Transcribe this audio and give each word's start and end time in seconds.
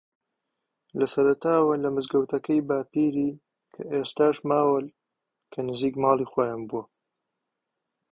لە 0.99 1.05
سەرەتاوە 1.13 1.73
لە 1.83 1.89
مزگەوتەکەی 1.95 2.65
باپیری 2.69 3.29
کە 3.73 3.81
ئێستاش 3.93 4.37
ماوە 4.49 4.79
کە 5.51 5.59
نزیک 5.67 5.95
ماڵی 6.03 6.29
خۆیان 6.31 6.61
بووە 6.69 6.83